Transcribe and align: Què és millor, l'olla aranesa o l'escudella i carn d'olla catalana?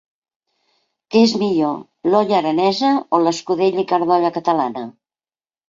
Què 1.15 1.21
és 1.25 1.35
millor, 1.41 1.75
l'olla 2.15 2.37
aranesa 2.39 2.91
o 2.97 3.21
l'escudella 3.27 3.87
i 3.87 3.89
carn 3.95 4.09
d'olla 4.13 4.35
catalana? 4.41 4.87